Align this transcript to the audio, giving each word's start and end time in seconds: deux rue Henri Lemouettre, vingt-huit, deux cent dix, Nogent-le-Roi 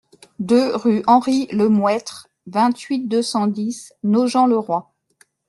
deux 0.39 0.75
rue 0.75 1.03
Henri 1.05 1.45
Lemouettre, 1.51 2.27
vingt-huit, 2.47 3.07
deux 3.07 3.21
cent 3.21 3.45
dix, 3.45 3.93
Nogent-le-Roi 4.01 4.91